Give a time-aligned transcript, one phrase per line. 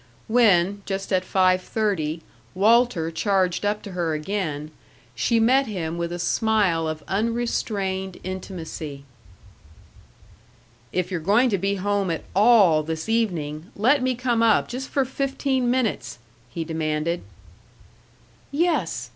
[0.27, 2.23] When, just at five thirty,
[2.55, 4.71] Walter charged up to her again,
[5.13, 9.03] she met him with a smile of unrestrained intimacy.
[10.91, 14.89] "If you're going to be home at all this evening, let me come up just
[14.89, 16.17] for fifteen minutes!"
[16.49, 17.21] he demanded.
[18.51, 19.09] "Yes!"